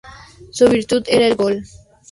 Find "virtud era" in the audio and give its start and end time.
0.67-1.27